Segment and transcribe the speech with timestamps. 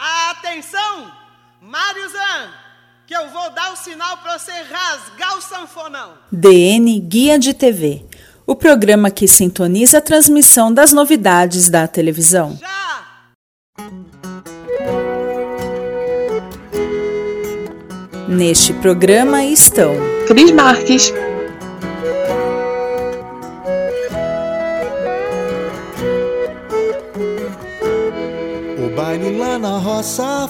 [0.00, 1.10] Atenção,
[1.60, 2.52] Mariozan,
[3.04, 6.12] que eu vou dar o sinal para você rasgar o sanfonão.
[6.30, 8.04] DN Guia de TV,
[8.46, 12.56] o programa que sintoniza a transmissão das novidades da televisão.
[12.60, 12.78] Já!
[18.28, 19.96] Neste programa estão
[20.28, 21.12] Cris Marques,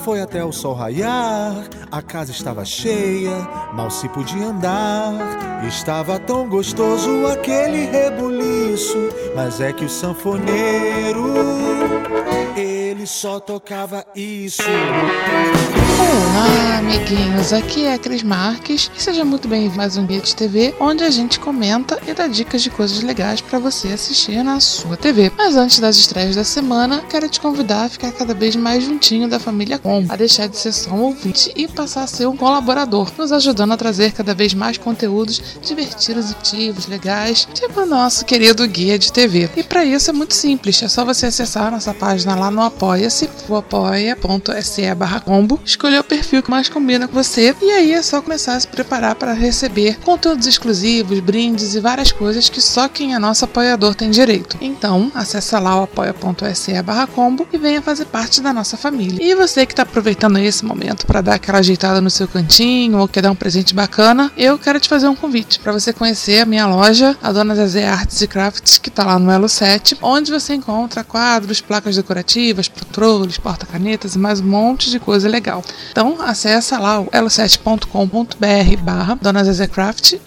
[0.04, 1.68] foi até o sol raiar.
[1.90, 5.64] A casa estava cheia, mal se podia andar.
[5.66, 8.98] Estava tão gostoso aquele rebuliço.
[9.34, 11.34] Mas é que o sanfoneiro,
[12.56, 14.62] ele só tocava isso.
[16.00, 17.52] Olá, amiguinhos.
[17.52, 20.72] Aqui é a Cris Marques e seja muito bem-vindo a mais um Guia de TV,
[20.78, 24.96] onde a gente comenta e dá dicas de coisas legais para você assistir na sua
[24.96, 25.32] TV.
[25.36, 29.28] Mas antes das estreias da semana, quero te convidar a ficar cada vez mais juntinho
[29.28, 32.36] da família Com, a deixar de ser só um ouvinte e passar a ser um
[32.36, 37.86] colaborador, nos ajudando a trazer cada vez mais conteúdos divertidos e ativos, legais, tipo o
[37.86, 39.50] nosso querido Guia de TV.
[39.56, 43.28] E para isso é muito simples, é só você acessar nossa página lá no Apoia-se,
[43.48, 44.82] o apoia.se
[45.24, 45.60] combo,
[45.96, 49.14] o perfil que mais combina com você e aí é só começar a se preparar
[49.14, 54.10] para receber conteúdos exclusivos, brindes e várias coisas que só quem é nosso apoiador tem
[54.10, 54.56] direito.
[54.60, 56.72] Então, acessa lá o apoia.se
[57.14, 59.22] combo e venha fazer parte da nossa família.
[59.22, 63.08] E você que está aproveitando esse momento para dar aquela ajeitada no seu cantinho ou
[63.08, 66.46] quer dar um presente bacana, eu quero te fazer um convite para você conhecer a
[66.46, 70.30] minha loja, a Dona Zezé Arts e Crafts, que está lá no Elo 7, onde
[70.30, 75.62] você encontra quadros, placas decorativas, controles, porta-canetas e mais um monte de coisa legal.
[75.90, 79.42] Então, acessa lá o elo7.com.br barra Dona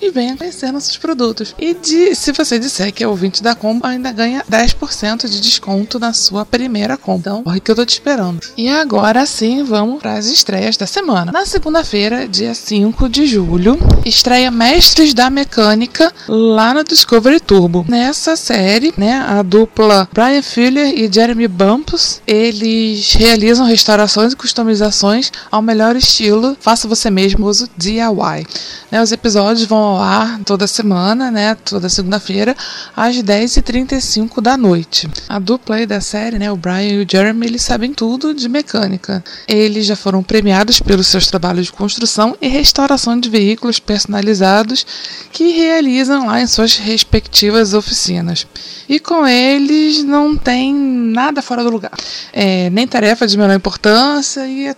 [0.02, 1.56] e venha conhecer nossos produtos.
[1.60, 6.00] E de, se você disser que é ouvinte da Combo, ainda ganha 10% de desconto
[6.00, 7.32] na sua primeira compra.
[7.32, 8.40] Então, corre que eu tô te esperando.
[8.58, 11.32] E agora sim, vamos para as estreias da semana.
[11.32, 17.86] Na segunda-feira, dia 5 de julho, estreia Mestres da Mecânica lá no Discovery Turbo.
[17.88, 25.32] Nessa série, né, a dupla Brian Fuller e Jeremy Bumpus, eles realizam restaurações e customizações
[25.50, 28.46] ao melhor estilo, faça você mesmo, uso DIY.
[28.92, 32.56] Né, os episódios vão ao ar toda semana, né, toda segunda-feira,
[32.96, 35.10] às 10h35 da noite.
[35.30, 38.50] A dupla aí da série, né, o Brian e o Jeremy, eles sabem tudo de
[38.50, 39.24] mecânica.
[39.48, 44.86] Eles já foram premiados pelos seus trabalhos de construção e restauração de veículos personalizados
[45.32, 48.46] que realizam lá em suas respectivas oficinas.
[48.90, 51.92] E com eles não tem nada fora do lugar.
[52.34, 54.74] É, nem tarefa de menor importância e é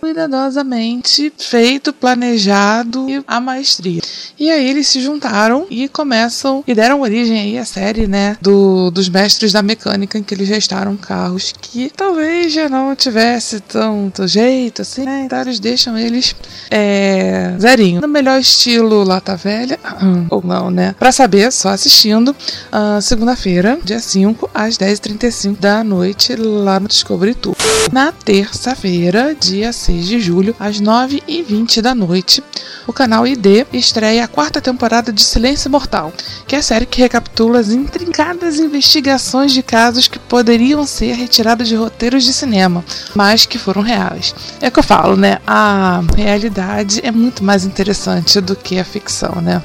[1.36, 4.02] feito, planejado e a maestria.
[4.38, 8.90] E aí eles se juntaram e começam e deram origem aí à série, né, do,
[8.90, 14.26] dos mestres da mecânica em que eles restaram carros que talvez já não tivesse tanto
[14.26, 15.22] jeito assim, né?
[15.24, 16.34] Então eles deixam eles
[16.70, 18.00] é, zerinho.
[18.00, 19.78] No melhor estilo lata velha,
[20.30, 20.94] ou não, né?
[20.98, 27.34] Pra saber, só assistindo, uh, segunda-feira, dia 5, às 10h35 da noite, lá no Discovery
[27.34, 27.56] Tour.
[27.92, 32.42] Na terça-feira, dia 6 de julho, às 9h20 da noite,
[32.86, 36.12] o canal ID estreia a quarta temporada de Silêncio Mortal,
[36.46, 41.68] que é a série que recapitula as intrincadas investigações de casos que poderiam ser retirados
[41.68, 42.84] de roteiros de cinema,
[43.14, 44.34] mas que foram reais.
[44.60, 45.38] É que eu falo, né?
[45.46, 49.62] A realidade é muito mais interessante do que a ficção, né?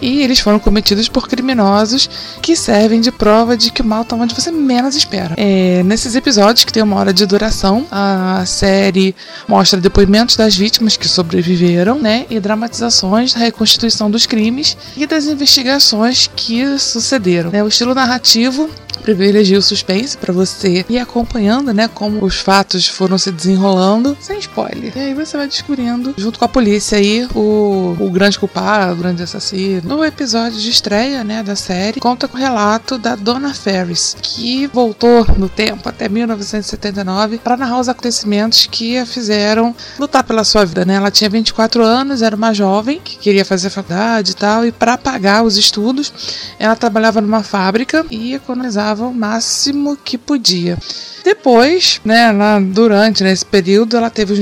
[0.00, 2.08] E eles foram cometidos por criminosos
[2.40, 5.34] que servem de prova de que o mal está onde você menos espera.
[5.36, 9.14] É, nesses episódios, que tem uma hora de duração, a série
[9.48, 12.26] mostra depoimentos das vítimas que sobreviveram, né?
[12.28, 17.50] E dramatizações da reconstituição dos crimes e das investigações que sucederam.
[17.50, 17.62] Né?
[17.62, 18.68] O estilo narrativo
[19.00, 24.38] privilegia o suspense para você ir acompanhando, né, como os fatos foram se desenrolando, sem
[24.38, 24.92] spoiler.
[24.96, 28.96] E aí você vai descobrindo, junto com a polícia aí, o, o grande culpado, o
[28.96, 29.82] grande assassino.
[29.84, 34.66] No episódio de estreia, né, da série, conta com o relato da Donna Ferris, que
[34.68, 40.64] voltou no tempo até 1979 para narrar os acontecimentos que a fizeram lutar pela sua
[40.64, 40.94] vida, né?
[40.94, 44.96] Ela tinha 24 anos, era uma jovem que queria fazer faculdade e tal, e para
[44.96, 46.12] pagar os estudos,
[46.58, 50.78] ela trabalhava numa fábrica e economizava o máximo que podia.
[51.22, 54.34] Depois, né, lá durante né, esse período, ela teve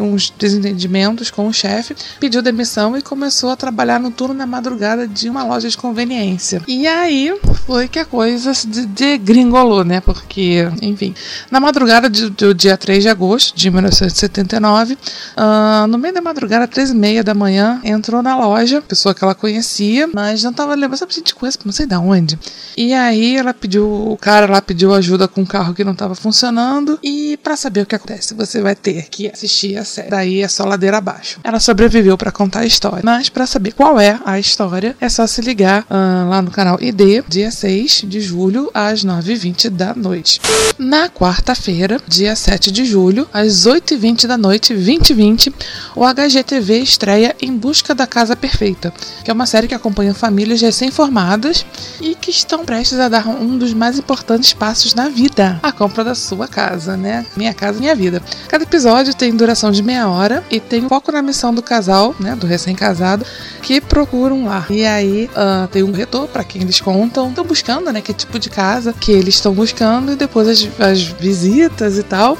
[0.00, 5.06] uns desentendimentos com o chefe, pediu demissão e começou a trabalhar no turno da madrugada
[5.06, 6.62] de uma loja de conveniência.
[6.66, 7.34] E aí
[7.66, 10.00] foi que a coisa se degringolou, né?
[10.00, 11.14] Porque, enfim,
[11.50, 16.66] na madrugada do, do dia 3 de agosto de 1979, uh, no meio da madrugada,
[16.66, 20.74] 3 e meia da manhã, entrou na loja, pessoa que ela conhecia, mas não estava
[20.74, 22.38] lembrando, sabe, gente conhece, não sei de onde.
[22.76, 26.14] E aí ela pediu, o cara lá pediu ajuda com um carro que não estava
[26.14, 26.98] funcionando.
[27.02, 30.10] E para saber o que acontece, você vai ter que assistir a série.
[30.10, 31.40] Daí é só ladeira abaixo.
[31.44, 33.02] Ela sobreviveu para contar a história.
[33.04, 36.78] Mas para saber qual é a história, é só se ligar uh, lá no canal
[36.80, 40.40] ID, dia 6 de julho, às 9h20 da noite.
[40.78, 45.52] Na quarta-feira, dia 7 de julho, às 8h20 da noite, 2020,
[45.94, 48.92] o HGTV estreia Em Busca da Casa Perfeita,
[49.24, 51.64] que é uma série que acompanha famílias recém-formadas
[52.00, 56.04] e que estão prestes a dar um dos mais importantes passos na vida, a compra
[56.04, 57.26] da sua casa, né?
[57.36, 58.22] Minha casa, minha vida.
[58.46, 62.36] Cada episódio tem duração de meia hora e tem foco na missão do casal, né?
[62.36, 63.26] Do recém-casado,
[63.60, 64.70] que procura um lar.
[64.70, 68.00] E aí uh, tem um retorno para quem eles contam, estão buscando, né?
[68.00, 72.38] Que tipo de casa que eles estão buscando e depois as, as visitas e tal.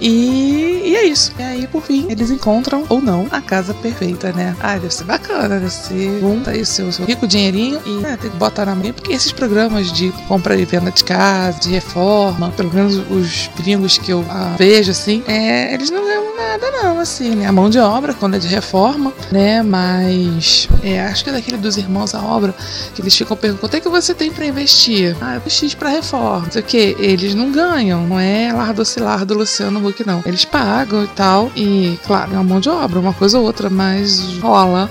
[0.00, 1.32] E, e, é isso.
[1.38, 4.56] E aí, por fim, eles encontram ou não a casa perfeita, né?
[4.58, 6.20] Ah, deve ser bacana, deve ser.
[6.20, 8.92] Junta aí o seu, seu rico dinheirinho e né, tem que botar na mão.
[8.92, 14.12] Porque esses programas de compra e de casa, de reforma, pelo menos os gringos que
[14.12, 17.46] eu ah, vejo, assim, é, eles não ganham nada, não, assim, né?
[17.46, 19.62] A mão de obra, quando é de reforma, né?
[19.62, 22.54] Mas é, acho que é daquele dos irmãos à obra
[22.94, 25.16] que eles ficam perguntando: quanto é que você tem para investir?
[25.20, 26.44] Ah, eu X para reforma.
[26.44, 26.96] Não sei o que.
[26.98, 30.22] Eles não ganham, não é lardo oscilar do Luciano que não.
[30.24, 33.68] Eles pagam e tal, e claro, é uma mão de obra, uma coisa ou outra,
[33.68, 34.88] mas rola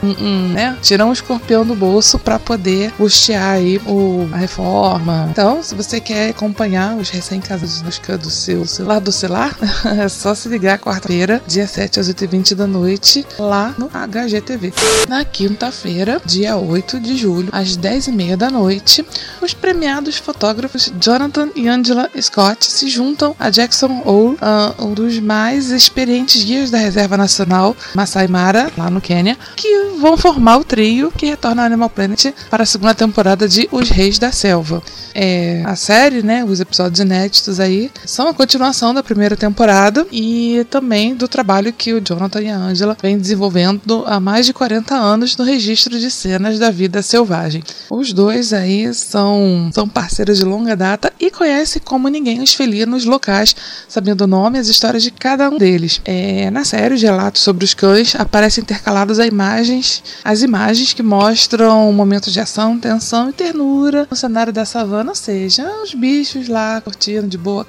[0.53, 0.77] né?
[0.81, 5.27] Tirar um escorpião do bolso para poder custear aí o, a reforma.
[5.31, 9.57] Então, se você quer acompanhar os recém-casados busca do seu celular do celular,
[9.97, 14.73] é só se ligar quarta-feira, dia 7 às 8h20 da noite, lá no HGTV.
[15.07, 19.05] Na quinta-feira, dia 8 de julho, às 10h30 da noite,
[19.41, 25.17] os premiados fotógrafos Jonathan e Angela Scott se juntam a Jackson Hole, uh, um dos
[25.19, 30.63] mais experientes guias da Reserva Nacional Masai Mara, lá no Quênia, que vão formar o
[30.65, 34.83] trio que retorna ao Animal Planet para a segunda temporada de Os Reis da Selva.
[35.13, 40.65] É, a série, né, os episódios inéditos aí, são a continuação da primeira temporada e
[40.69, 44.95] também do trabalho que o Jonathan e a Angela vêm desenvolvendo há mais de 40
[44.95, 47.63] anos no registro de cenas da vida selvagem.
[47.89, 53.05] Os dois aí são, são parceiros de longa data e conhecem como ninguém os felinos
[53.05, 53.55] locais,
[53.87, 56.01] sabendo o nome e as histórias de cada um deles.
[56.05, 61.03] É, na série, os relatos sobre os cães aparecem intercalados a imagens, as imagens que
[61.03, 66.47] mostram momentos de ação, tensão e ternura no cenário da savana, ou seja, os bichos
[66.47, 67.65] lá curtindo de boa,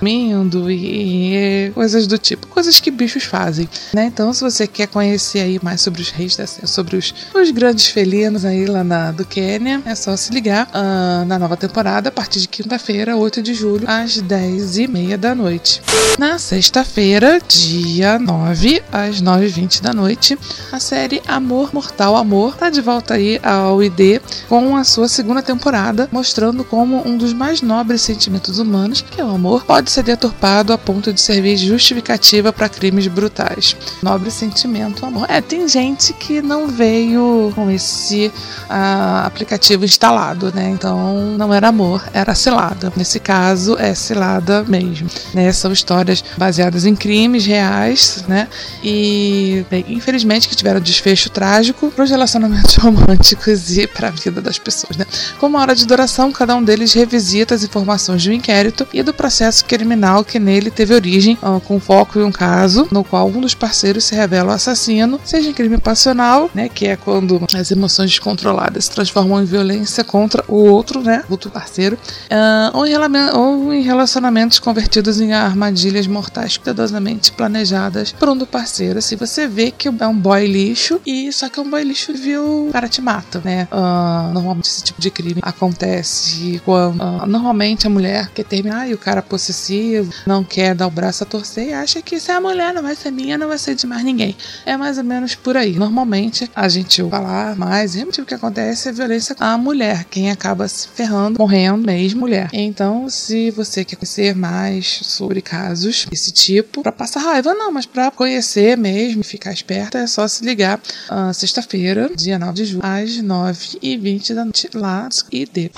[0.00, 4.06] dormindo e, e, coisas do tipo, coisas que bichos fazem, né?
[4.06, 7.86] Então, se você quer conhecer aí mais sobre os reis, da, sobre os, os grandes
[7.86, 12.12] felinos aí lá na, do Quênia, é só se ligar uh, na nova temporada a
[12.12, 15.80] partir de quinta-feira, 8 de julho, às 10 e meia da noite.
[16.18, 20.38] Na sexta-feira, dia 9, às 9h20 da noite,
[20.70, 25.42] a série Amor Mortal Amor tá de volta aí ao ID com a sua segunda
[25.42, 30.02] temporada, mostrando como um dos mais nobres sentimentos humanos, que é o amor, pode ser
[30.02, 33.76] deturpado a ponto de servir de justificativa para crimes brutais.
[34.02, 35.26] Nobre sentimento, amor.
[35.28, 38.26] É, tem gente que não veio com esse
[38.68, 40.70] uh, aplicativo instalado, né?
[40.70, 42.92] Então não era amor, era cilada.
[42.96, 45.08] Nesse caso, é cilada mesmo.
[45.32, 45.52] Né?
[45.52, 48.48] São histórias baseadas em crimes reais, né?
[48.82, 54.40] E, bem, infelizmente, que tiveram desfecho trágico para os relacionamentos românticos e para a vida
[54.40, 55.06] das pessoas, né?
[55.38, 59.12] Com uma hora de duração, cada um deles revisita as informações do inquérito e do
[59.12, 63.40] processo criminal que nele teve origem, uh, com foco em um caso no qual um
[63.40, 66.68] dos parceiros se revela o assassino, seja em crime passional, né?
[66.68, 71.22] Que é quando as emoções descontroladas se transformam em violência contra o outro, né?
[71.28, 72.94] Outro parceiro, uh, ou, em,
[73.34, 78.98] ou em relacionamentos convertidos em armadilhas mortais cuidadosamente planejadas por um do parceiro.
[78.98, 82.12] Assim, você vê que é um boy lixo e só que é um boy lixo
[82.14, 83.68] viu o cara te mata, né?
[83.70, 88.94] Uh, normalmente esse tipo de crime acontece quando uh, normalmente a mulher quer terminar e
[88.94, 92.40] o cara possessivo não quer dar o braço a torcer e acha que se a
[92.40, 94.36] mulher não vai ser minha, não vai ser de mais ninguém.
[94.66, 95.74] É mais ou menos por aí.
[95.78, 100.66] Normalmente a gente falar mais, realmente o que acontece é violência à mulher, quem acaba
[100.68, 102.48] se ferrando, morrendo mesmo mulher.
[102.52, 107.86] Então, se você quer conhecer mais sobre casos desse tipo, para passar raiva, não, mas
[107.86, 112.64] para conhecer mesmo e ficar esperta, é só se ligar uh, sexta-feira, dia 9 de
[112.64, 115.70] julho, às 9h20 da noite, lá e dê.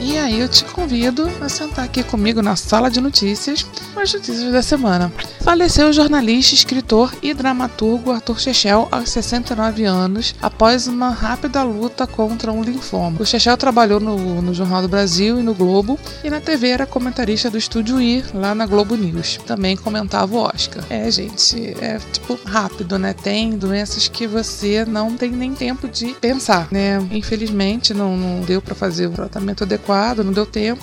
[0.00, 0.75] イエイ!
[0.76, 3.64] Convido a sentar aqui comigo na sala de notícias
[3.94, 5.10] com as notícias da semana.
[5.40, 12.06] Faleceu o jornalista, escritor e dramaturgo Arthur Chechel aos 69 anos após uma rápida luta
[12.06, 13.16] contra um linfoma.
[13.18, 16.84] O Chechel trabalhou no, no Jornal do Brasil e no Globo e na TV era
[16.84, 19.38] comentarista do Estúdio I, lá na Globo News.
[19.46, 20.84] Também comentava o Oscar.
[20.90, 23.14] É, gente, é tipo rápido, né?
[23.14, 26.98] Tem doenças que você não tem nem tempo de pensar, né?
[27.10, 30.75] Infelizmente não, não deu para fazer o tratamento adequado, não deu tempo.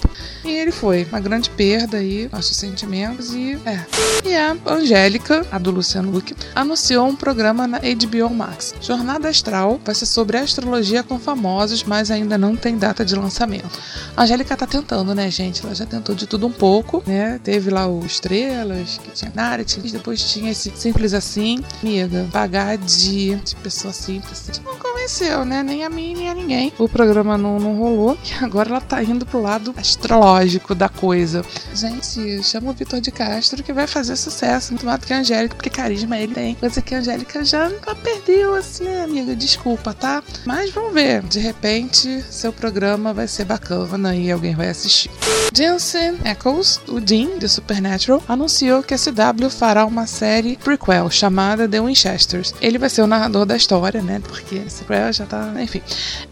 [0.43, 1.05] E ele foi.
[1.05, 3.85] Uma grande perda aí, nossos sentimentos e é.
[4.25, 8.73] E a Angélica, a do Luciano Huck, anunciou um programa na HBO Max.
[8.81, 13.79] Jornada Astral vai ser sobre astrologia com famosos, mas ainda não tem data de lançamento.
[14.15, 15.63] A Angélica tá tentando, né, gente?
[15.63, 17.39] Ela já tentou de tudo um pouco, né?
[17.43, 21.59] Teve lá o Estrelas, que tinha Narrative, depois tinha esse Simples Assim.
[21.81, 24.49] Amiga, pagar de, de pessoa simples.
[24.63, 25.61] Não convenceu, né?
[25.61, 26.73] Nem a mim, nem a ninguém.
[26.77, 31.43] O programa não, não rolou e agora ela tá indo pro lado astrológico da coisa.
[31.73, 35.19] Gente, chama o Vitor de Castro que vai fazer sucesso, muito mais do que a
[35.19, 36.55] Angélica, porque carisma ele tem.
[36.55, 37.69] Coisa que a Angélica já
[38.01, 39.35] perdeu, assim, né, amiga?
[39.35, 40.23] Desculpa, tá?
[40.45, 41.21] Mas vamos ver.
[41.23, 45.11] De repente, seu programa vai ser bacana e alguém vai assistir.
[45.53, 51.67] Jensen Ackles, o Dean de Supernatural, anunciou que a CW fará uma série prequel chamada
[51.67, 52.53] The Winchesters.
[52.61, 54.21] Ele vai ser o narrador da história, né?
[54.25, 55.53] Porque prequel já tá.
[55.61, 55.81] Enfim.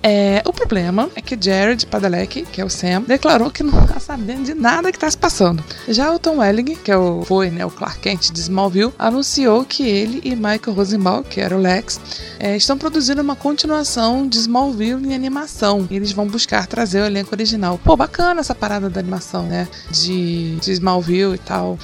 [0.04, 4.00] É, o problema é que Jared Padalecki, que é o Sam, declarou que não tá
[4.00, 5.64] sabendo de nada que tá se passando.
[5.88, 9.66] Já o Tom Welling, que é o, foi né, o Clark Kent de Smallville, anunciou
[9.66, 12.00] que ele e Michael Rosenbaum, que era o Lex,
[12.40, 15.88] é, estão produzindo uma continuação de Smallville em animação.
[15.90, 17.80] E eles vão buscar trazer o elenco original.
[17.84, 19.68] Pô, bacana essa parada da animação, né?
[19.90, 21.78] De, de Smallville e tal.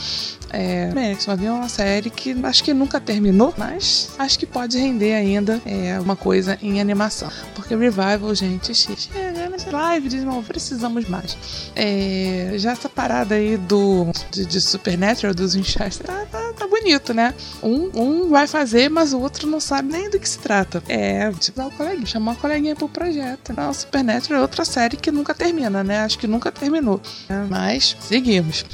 [0.52, 4.78] É, Fênix Avião é uma série que acho que nunca terminou, mas acho que pode
[4.78, 7.30] render ainda é, uma coisa em animação.
[7.56, 9.37] Porque Revival, gente, nessa
[9.72, 11.38] live de não precisamos mais.
[11.76, 17.14] É, já essa parada aí do de, de Supernatural, dos Winchester, tá, tá, tá, bonito,
[17.14, 17.34] né?
[17.62, 20.84] Um, um vai fazer, mas o outro não sabe nem do que se trata.
[20.88, 23.54] É, tipo, o coleguinha, chamar uma coleguinha pro projeto.
[23.56, 26.00] Não, Supernatural é outra série que nunca termina, né?
[26.00, 27.02] Acho que nunca terminou.
[27.50, 28.66] Mas seguimos.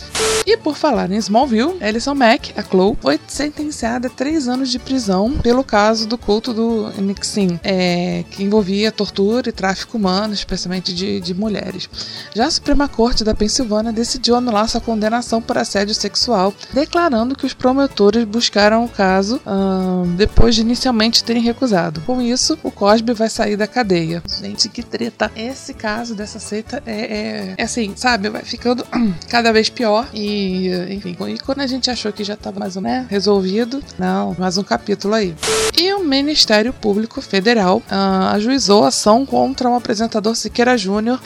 [0.45, 4.79] E por falar em Smallville, Alison Mack, a Chloe, foi sentenciada a três anos de
[4.79, 10.82] prisão pelo caso do culto do Nixin, é, que envolvia tortura e tráfico humano, especialmente
[10.91, 11.87] de, de mulheres.
[12.35, 17.45] Já a Suprema Corte da Pensilvânia decidiu anular sua condenação por assédio sexual, declarando que
[17.45, 22.01] os promotores buscaram o caso hum, depois de inicialmente terem recusado.
[22.01, 24.23] Com isso, o Cosby vai sair da cadeia.
[24.41, 25.31] Gente, que treta!
[25.35, 28.29] Esse caso dessa seita é, é, é assim, sabe?
[28.29, 28.85] Vai ficando
[29.29, 32.81] cada vez pior e, enfim, e quando a gente achou que já estava mais ou
[32.81, 35.35] menos resolvido, não, mais um capítulo aí.
[35.77, 41.19] E o Ministério Público Federal uh, ajuizou ação contra o apresentador Siqueira Júnior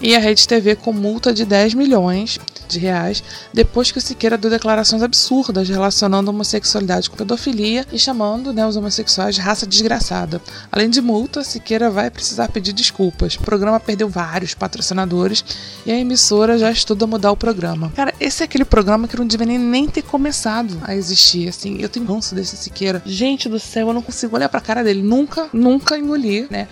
[0.00, 4.38] e a Rede TV com multa de 10 milhões de reais depois que o Siqueira
[4.38, 10.40] deu declarações absurdas relacionando homossexualidade com pedofilia e chamando né, os homossexuais de raça desgraçada.
[10.70, 13.34] Além de multa, Siqueira vai precisar pedir desculpas.
[13.36, 15.44] O programa perdeu vários patrocinadores
[15.86, 17.92] e a emissora já estuda mudar o programa.
[17.94, 21.48] Cara, esse é aquele programa que não devia nem, ter começado a existir.
[21.48, 23.02] Assim, eu tenho ranço desse Siqueira.
[23.04, 25.02] Gente do céu, eu não consigo olhar pra cara dele.
[25.02, 26.68] Nunca, nunca engoli, né?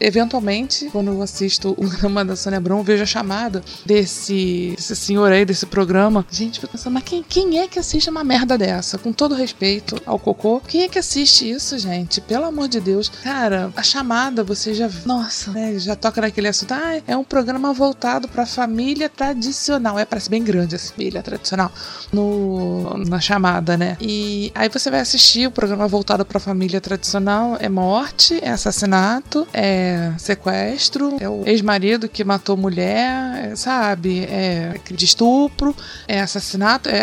[0.00, 5.21] Eventualmente, quando eu assisto o programa da Sônia Abrão, vejo a chamada desse, desse senhor
[5.30, 6.24] aí, desse programa.
[6.30, 8.98] Gente, eu pensando, mas quem, quem é que assiste uma merda dessa?
[8.98, 12.20] Com todo respeito ao cocô, quem é que assiste isso, gente?
[12.20, 13.08] Pelo amor de Deus.
[13.22, 14.88] Cara, a chamada, você já.
[15.04, 15.78] Nossa, né?
[15.78, 16.72] Já toca naquele assunto.
[16.72, 19.98] Ah, é um programa voltado pra família tradicional.
[19.98, 21.70] É, parece bem grande essa família tradicional.
[22.12, 23.96] No, na chamada, né?
[24.00, 27.56] E aí você vai assistir o programa voltado pra família tradicional.
[27.60, 34.24] É morte, é assassinato, é sequestro, é o ex-marido que matou mulher, é, sabe?
[34.24, 34.80] É
[35.12, 35.74] estupro,
[36.08, 37.02] é assassinato, é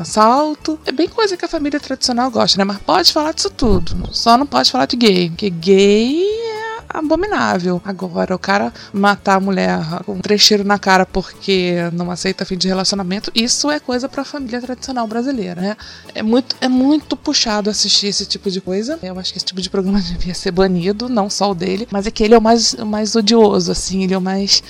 [0.00, 0.78] assalto.
[0.84, 2.64] É bem coisa que a família tradicional gosta, né?
[2.64, 4.08] Mas pode falar disso tudo.
[4.12, 5.30] Só não pode falar de gay.
[5.30, 7.80] Porque gay é abominável.
[7.84, 12.56] Agora, o cara matar a mulher com um trecheiro na cara porque não aceita fim
[12.56, 15.76] de relacionamento, isso é coisa pra família tradicional brasileira, né?
[16.14, 18.98] É muito, é muito puxado assistir esse tipo de coisa.
[19.02, 22.06] Eu acho que esse tipo de programa devia ser banido, não só o dele, mas
[22.06, 24.62] é que ele é o mais, o mais odioso, assim, ele é o mais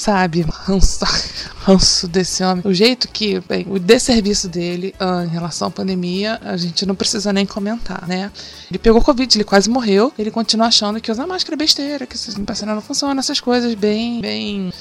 [0.00, 1.04] sabe, ranço,
[1.56, 2.62] ranço desse homem.
[2.64, 6.94] O jeito que, bem, o desserviço dele uh, em relação à pandemia, a gente não
[6.94, 8.32] precisa nem comentar, né?
[8.70, 12.16] Ele pegou Covid, ele quase morreu, ele continua achando que usar máscara é besteira, que
[12.46, 14.72] vacina não funciona, essas coisas bem, bem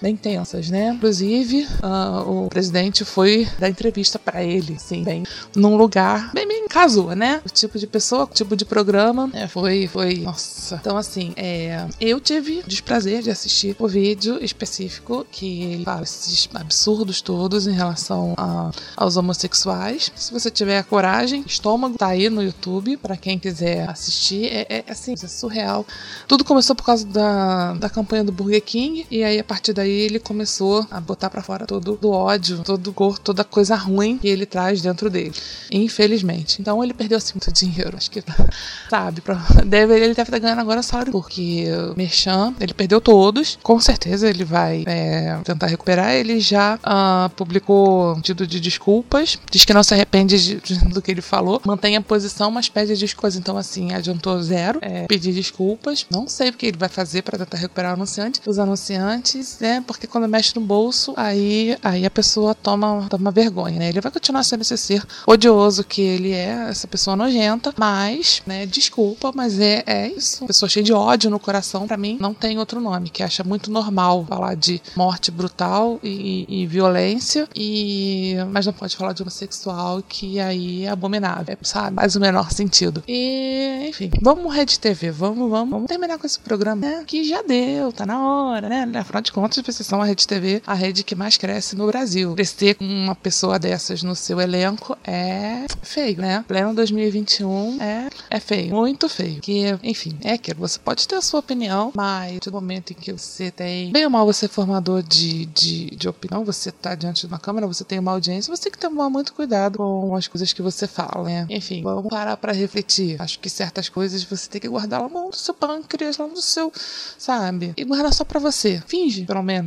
[0.00, 0.90] bem tensas, né?
[0.94, 6.66] Inclusive, uh, o presidente foi dar entrevista para ele, assim, bem, num lugar bem, bem
[6.68, 7.40] casou, né?
[7.44, 10.76] O tipo de pessoa, o tipo de programa, é, foi, foi, nossa.
[10.80, 16.48] Então, assim, é, eu tive desprazer de assistir o vídeo específico que ele fala esses
[16.54, 20.10] absurdos todos em relação a, aos homossexuais.
[20.14, 24.46] Se você tiver coragem, estômago, tá aí no YouTube, para quem quiser assistir.
[24.46, 25.86] É, é, assim, é surreal.
[26.26, 29.89] Tudo começou por causa da, da campanha do Burger King, e aí a partir daí
[29.90, 34.28] ele começou a botar para fora todo o ódio, todo o toda coisa ruim que
[34.28, 35.32] ele traz dentro dele.
[35.70, 36.60] Infelizmente.
[36.60, 37.96] Então ele perdeu assim muito dinheiro.
[37.96, 38.22] Acho que,
[38.88, 41.66] sabe, pra, deve, ele deve estar ganhando agora salário, porque
[41.96, 43.58] Merchan, ele perdeu todos.
[43.62, 46.12] Com certeza ele vai é, tentar recuperar.
[46.12, 50.84] Ele já uh, publicou um pedido de desculpas, diz que não se arrepende de, de,
[50.86, 53.36] do que ele falou, mantém a posição, mas pede desculpas.
[53.36, 54.78] Então, assim, adiantou zero.
[54.82, 56.06] É, pedir desculpas.
[56.10, 58.40] Não sei o que ele vai fazer para tentar recuperar o anunciante.
[58.46, 59.79] Os anunciantes, né?
[59.82, 63.88] Porque quando mexe no bolso, aí, aí a pessoa toma, toma vergonha, né?
[63.88, 68.66] Ele vai continuar sendo esse ser odioso que ele é, essa pessoa nojenta, mas, né?
[68.66, 70.46] Desculpa, mas é, é isso.
[70.46, 73.70] Pessoa cheia de ódio no coração, para mim, não tem outro nome, que acha muito
[73.70, 80.02] normal falar de morte brutal e, e, violência, e mas não pode falar de homossexual,
[80.06, 81.96] que aí é abominável, sabe?
[81.96, 83.02] Faz o menor sentido.
[83.06, 87.04] E, enfim, vamos Rede TV, vamos, vamos, vamos terminar com esse programa, né?
[87.06, 88.90] Que já deu, tá na hora, né?
[88.98, 92.34] Afinal de contas, são a Rede TV, a rede que mais cresce no Brasil.
[92.34, 96.44] Crescer com uma pessoa dessas no seu elenco é feio, né?
[96.46, 99.40] Pleno 2021 é, é feio, muito feio.
[99.40, 100.60] Que, enfim, é aquilo.
[100.60, 103.90] Você pode ter a sua opinião, mas no momento em que você tem.
[103.92, 107.38] Bem ou mal, você é formador de, de, de opinião, você tá diante de uma
[107.38, 110.62] câmera, você tem uma audiência, você tem que tomar muito cuidado com as coisas que
[110.62, 111.46] você fala, né?
[111.48, 113.16] Enfim, vamos parar pra refletir.
[113.20, 116.72] Acho que certas coisas você tem que guardar lá no seu pâncreas, lá no seu.
[117.18, 117.72] Sabe?
[117.76, 118.82] E guardar só pra você.
[118.86, 119.59] Finge, pelo menos.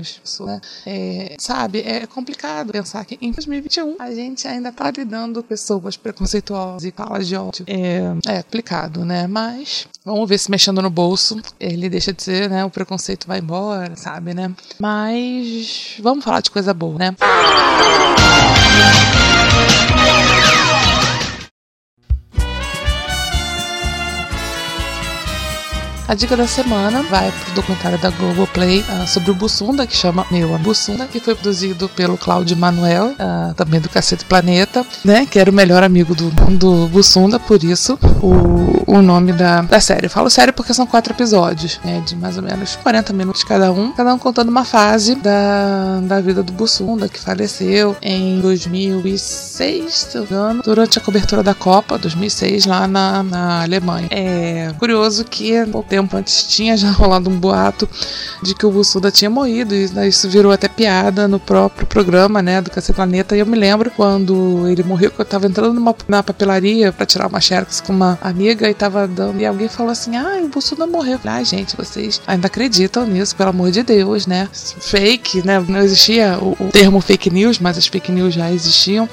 [0.45, 0.61] Né?
[0.85, 1.81] É, sabe?
[1.81, 6.91] É complicado pensar que em 2021 a gente ainda tá lidando com pessoas preconceituosas e
[6.91, 7.65] falas de ódio.
[7.67, 9.27] É, é complicado, né?
[9.27, 12.65] Mas vamos ver se mexendo no bolso ele deixa de ser, né?
[12.65, 14.51] O preconceito vai embora, sabe, né?
[14.79, 17.15] Mas vamos falar de coisa boa, né?
[26.05, 30.25] A dica da semana vai pro documentário da Globoplay uh, sobre o Bussunda, que chama
[30.29, 35.25] Meu, Bussunda, que foi produzido pelo Cláudio Manuel, uh, também do Cacete Planeta, né?
[35.25, 39.79] Que era o melhor amigo do, do Bussunda, por isso o, o nome da, da
[39.79, 40.07] série.
[40.07, 42.03] Eu falo sério porque são quatro episódios, né?
[42.05, 46.19] De mais ou menos 40 minutos cada um, cada um contando uma fase da, da
[46.19, 51.97] vida do Bussunda, que faleceu em 2006, se eu engano, durante a cobertura da Copa,
[51.97, 54.09] 2006, lá na, na Alemanha.
[54.11, 55.53] É curioso que
[55.93, 57.87] tempo antes tinha já rolado um boato
[58.41, 62.61] de que o Bussuda tinha morrido, e isso virou até piada no próprio programa, né,
[62.61, 63.35] do Cacete Planeta.
[63.35, 67.05] E eu me lembro quando ele morreu, que eu tava entrando numa, na papelaria para
[67.05, 70.47] tirar uma xerox com uma amiga e tava dando, e alguém falou assim: ah, o
[70.47, 71.13] Bussuda morreu.
[71.13, 74.49] Eu falei, ah, gente, vocês ainda acreditam nisso, pelo amor de Deus, né?
[74.51, 75.63] Fake, né?
[75.67, 79.07] Não existia o, o termo fake news, mas as fake news já existiam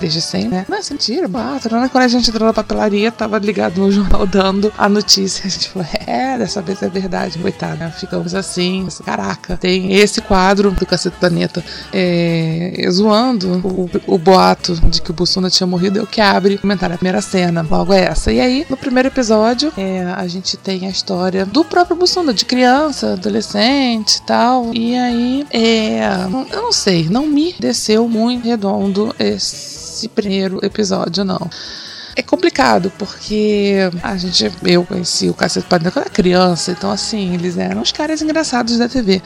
[0.00, 0.66] desde sempre, né?
[0.68, 1.68] Não, é mentira, boato.
[1.68, 5.46] Quando a gente entrou na papelaria, tava ligado no jornal dando a notícia.
[5.46, 7.90] A gente falou, é, é, dessa vez é verdade, coitada.
[7.90, 9.56] Ficamos assim, caraca.
[9.56, 15.50] Tem esse quadro do Cacete Planeta é, zoando o, o, boato de que o Bussunda
[15.50, 18.32] tinha morrido, é o que abre o comentário, a primeira cena, logo é essa.
[18.32, 22.44] E aí, no primeiro episódio, é, a gente tem a história do próprio Bussunda, de
[22.44, 24.70] criança, adolescente e tal.
[24.72, 26.00] E aí, é,
[26.52, 31.50] eu não sei, não me desceu muito redondo esse primeiro episódio, não.
[32.14, 37.34] É complicado, porque a gente, eu conheci o Cacete Padrão quando era criança, então assim,
[37.34, 39.22] eles eram os caras engraçados da TV.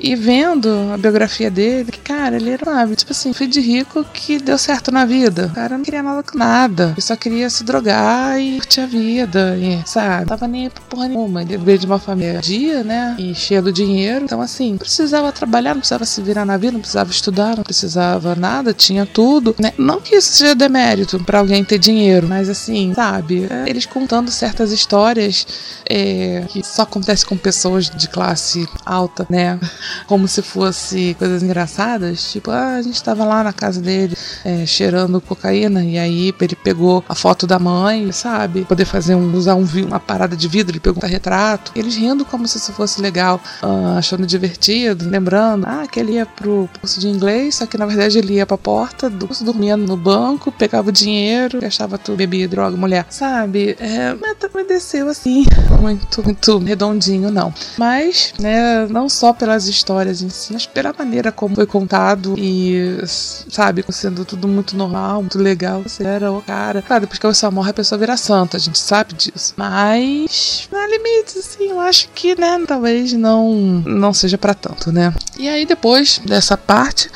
[0.00, 4.04] E vendo a biografia dele, que, cara, ele era, sabe, tipo assim, filho de rico
[4.12, 5.46] que deu certo na vida.
[5.46, 6.90] O cara não queria nada com nada.
[6.92, 10.26] Ele só queria se drogar e curtir a vida, e, sabe?
[10.26, 11.42] Tava nem pra porra nenhuma.
[11.42, 13.16] Ele veio de uma família dia, né?
[13.18, 14.24] E cheia do dinheiro.
[14.24, 17.64] Então, assim, não precisava trabalhar, não precisava se virar na vida, não precisava estudar, não
[17.64, 19.72] precisava nada, tinha tudo, né?
[19.78, 23.46] Não que isso seja demérito para alguém ter dinheiro mas assim, sabe?
[23.50, 25.46] É, eles contando certas histórias
[25.88, 29.58] é, que só acontece com pessoas de classe alta, né?
[30.06, 32.32] Como se fosse coisas engraçadas.
[32.32, 36.56] Tipo, ah, a gente tava lá na casa dele é, cheirando cocaína e aí ele
[36.56, 38.64] pegou a foto da mãe, sabe?
[38.64, 41.72] Poder fazer um, usar um, uma parada de vidro, ele um retrato.
[41.74, 46.26] Eles rindo como se isso fosse legal, uh, achando divertido, lembrando, ah, que ele ia
[46.26, 49.76] pro curso de inglês, só que na verdade ele ia pra porta do curso, dormia
[49.76, 53.06] no banco, pegava o dinheiro, gastava tudo bebi droga, mulher.
[53.10, 53.76] Sabe?
[53.78, 54.14] É,
[54.54, 55.44] me desceu assim,
[55.80, 57.52] muito, muito redondinho, não.
[57.76, 62.98] Mas, né, não só pelas histórias em si, mas pela maneira como foi contado e,
[63.06, 65.82] sabe, sendo tudo muito normal, muito legal.
[65.82, 66.82] Você era o cara.
[66.82, 69.54] Claro, depois que pessoa morre, a pessoa vira santa, a gente sabe disso.
[69.56, 73.52] Mas, na limites, assim, eu acho que, né, talvez não,
[73.84, 75.12] não seja para tanto, né?
[75.38, 77.10] E aí, depois dessa parte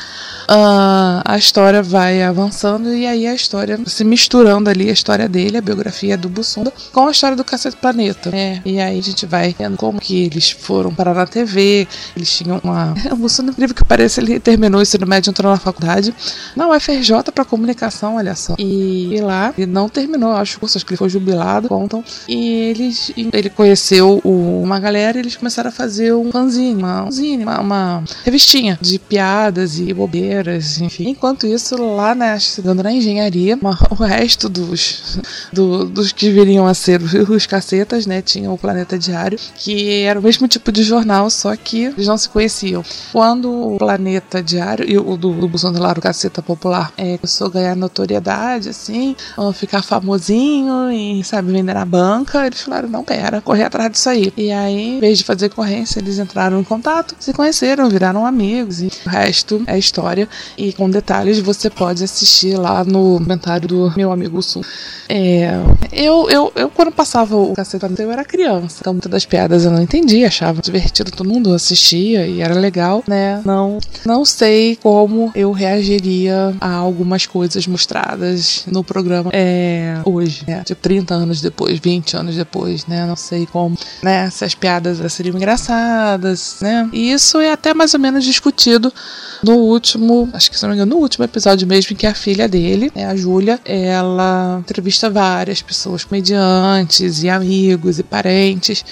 [0.49, 5.61] a história vai avançando e aí a história se misturando ali, a história dele, a
[5.61, 8.31] biografia do Bussunda, com a história do Cacete Planeta.
[8.35, 12.37] É, e aí a gente vai vendo como que eles foram parar na TV, eles
[12.37, 12.95] tinham uma.
[13.09, 16.15] O Bussunda, incrível que pareça, ele terminou o ensino médio, entrou na faculdade,
[16.55, 18.55] na UFRJ para comunicação, olha só.
[18.59, 22.05] E, e, lá, ele não terminou, acho que acho que ele foi jubilado, contam.
[22.29, 27.05] E eles, ele conheceu o, uma galera e eles começaram a fazer um fanzine, uma,
[27.05, 30.38] uma, uma revistinha de piadas e bobeiras
[30.81, 31.09] enfim.
[31.11, 33.59] Enquanto isso, lá na, chegando na engenharia,
[33.91, 35.19] o resto dos,
[35.53, 40.19] do, dos que viriam a ser os cacetas, né, tinham o Planeta Diário, que era
[40.19, 42.85] o mesmo tipo de jornal, só que eles não se conheciam.
[43.13, 47.51] Quando o Planeta Diário e o do, do Bolsonaro, o Caceta Popular, é, começou a
[47.51, 49.17] ganhar notoriedade, assim,
[49.55, 54.33] ficar famosinho e, sabe, vender na banca, eles falaram, não, pera, correr atrás disso aí.
[54.37, 58.83] E aí, em vez de fazer corrência, eles entraram em contato, se conheceram, viraram amigos,
[58.83, 63.93] e o resto é história e com detalhes você pode assistir lá no comentário do
[63.97, 64.65] meu amigo Sul.
[65.09, 65.51] É,
[65.93, 69.71] eu, eu, eu, quando passava o Cacete eu era criança, então muitas das piadas eu
[69.71, 73.41] não entendia, achava divertido, todo mundo assistia e era legal, né?
[73.45, 80.63] Não, não sei como eu reagiria a algumas coisas mostradas no programa é, hoje, né?
[80.65, 83.07] Tipo, 30 anos depois, 20 anos depois, né?
[83.07, 84.29] Não sei como, né?
[84.31, 86.89] Se as piadas seriam engraçadas, né?
[86.93, 88.93] E isso é até mais ou menos discutido
[89.43, 92.49] no último, acho que se não me engano, no último episódio mesmo, que a filha
[92.49, 98.85] dele, né, a Júlia, ela entrevista várias pessoas, comediantes e amigos e parentes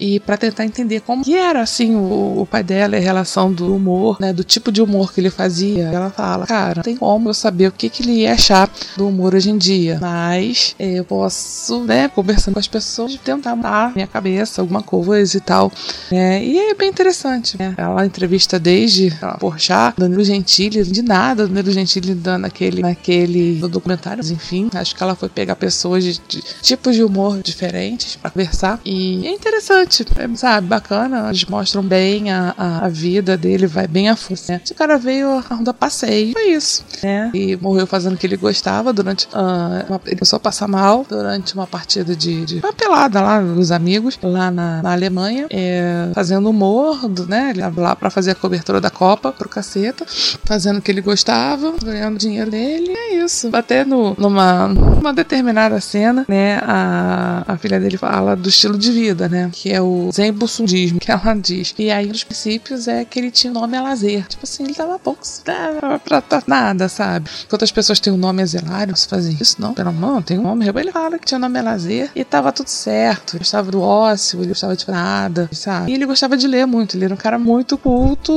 [0.00, 3.52] e para tentar entender como que era assim o, o, pai dela e a relação
[3.52, 5.84] do humor, né, do tipo de humor que ele fazia.
[5.84, 9.06] Ela fala, cara, não tem como eu saber o que, que ele ia achar do
[9.06, 13.92] humor hoje em dia, mas é, eu posso, né, conversando com as pessoas, tentar mudar
[13.94, 15.70] minha cabeça, alguma coisa e tal.
[16.10, 17.74] É, e é bem interessante, né?
[17.76, 24.24] Ela entrevista desde Porchat, Danilo Gentili, de nada Danilo Gentili dando aquele, naquele no documentário,
[24.32, 28.80] enfim, acho que ela foi pegar pessoas de, de tipos de humor diferentes para conversar
[28.84, 31.28] e é interessante é, sabe, bacana.
[31.28, 34.40] Eles mostram bem a, a, a vida dele, vai bem a fundo.
[34.48, 34.60] Né?
[34.64, 37.30] Esse cara veio a passeio, foi isso, né?
[37.34, 39.26] E morreu fazendo o que ele gostava durante.
[39.26, 43.40] Uh, uma, ele começou a passar mal durante uma partida de, de uma pelada lá
[43.40, 47.50] dos amigos, lá na, na Alemanha, é, fazendo humor, né?
[47.50, 50.04] Ele lá pra fazer a cobertura da Copa pro caceta,
[50.44, 53.50] fazendo o que ele gostava, ganhando dinheiro dele, é isso.
[53.52, 56.60] Até no, numa, numa determinada cena, né?
[56.62, 59.50] A, a filha dele fala do estilo de vida, né?
[59.52, 61.74] Que é o Zen Bussundismo, que ela diz.
[61.78, 64.26] E aí, nos princípios, é que ele tinha o nome a lazer.
[64.26, 67.30] Tipo assim, ele tava pouco pra, pra, nada, sabe?
[67.46, 69.74] Enquanto as pessoas têm o nome a zelar, você fazem isso, não?
[69.74, 70.66] Pelo amor, tem um nome.
[70.68, 73.32] Ele fala que tinha o nome a lazer e tava tudo certo.
[73.34, 75.90] Ele gostava do ócio, ele gostava de nada, sabe?
[75.90, 76.96] E ele gostava de ler muito.
[76.96, 78.32] Ele era um cara muito culto,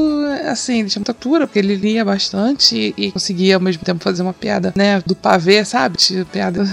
[0.45, 4.03] assim, ele tinha muita cultura, porque ele lia bastante e, e conseguia ao mesmo tempo
[4.03, 5.97] fazer uma piada, né, do pavê, sabe?
[5.97, 6.63] Tinha piada,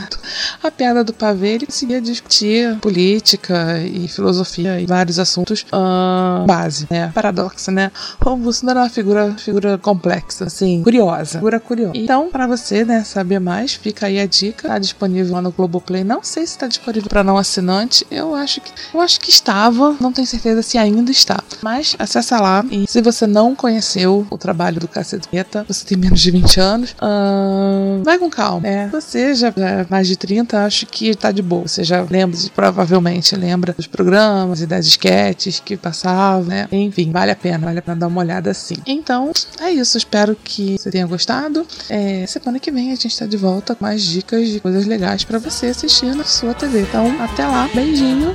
[0.63, 6.47] a piada do pavê, ele conseguia discutir política e filosofia filosofia e vários assuntos uh,
[6.47, 7.11] base, né?
[7.15, 7.91] Paradoxo, né?
[8.25, 11.39] O Bolsonaro é uma figura, figura complexa, assim, curiosa.
[11.39, 11.93] Figura curiosa.
[11.95, 14.69] Então, para você, né, saber mais, fica aí a dica.
[14.69, 16.05] Tá disponível lá no Globoplay.
[16.05, 18.07] Não sei se está disponível para não assinante.
[18.11, 19.97] Eu acho que eu acho que estava.
[20.01, 21.43] Não tenho certeza se ainda está.
[21.63, 22.65] Mas acessa lá.
[22.71, 26.97] E se você não conheceu o trabalho do Caceteta, você tem menos de 20 anos,
[27.01, 28.67] uh, vai com calma.
[28.67, 31.67] É, você já é mais de 30, acho que tá de boa.
[31.67, 36.69] Você já lembra, provavelmente lembra dos programas programas e das esquetes que passavam, né?
[36.73, 38.77] Enfim, vale a pena, vale a pena dar uma olhada assim.
[38.87, 39.97] Então, é isso.
[39.97, 41.67] Espero que você tenha gostado.
[41.89, 45.25] É, semana que vem a gente tá de volta com mais dicas de coisas legais
[45.25, 46.83] para você assistir na sua TV.
[46.83, 47.69] Então, até lá.
[47.75, 48.35] Beijinho.